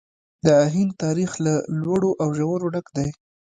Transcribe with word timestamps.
د 0.45 0.47
هند 0.73 0.91
تاریخ 1.03 1.31
له 1.45 1.53
لوړو 1.81 2.11
او 2.21 2.29
ژورو 2.37 2.65
ډک 2.73 2.87
دی. 2.95 3.09